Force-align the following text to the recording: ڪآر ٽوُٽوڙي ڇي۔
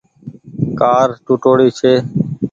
ڪآر 0.79 1.07
ٽوُٽوڙي 1.25 1.69
ڇي۔ 1.79 1.93